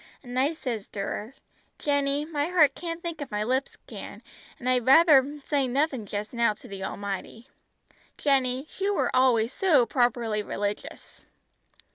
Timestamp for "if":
3.21-3.29